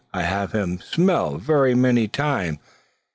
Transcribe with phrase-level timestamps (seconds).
[0.15, 2.57] I have him smell, ver many time.